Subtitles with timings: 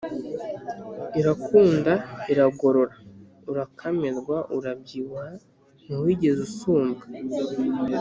[1.19, 1.93] Irakunda
[2.31, 7.03] iragororaUrakamirwa urabyibuhaNtiwigeze usumbwa